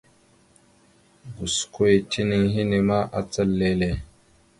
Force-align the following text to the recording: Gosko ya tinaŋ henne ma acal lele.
Gosko 1.35 1.79
ya 1.91 1.97
tinaŋ 2.09 2.43
henne 2.55 2.77
ma 2.87 2.97
acal 3.19 3.49
lele. 3.59 3.89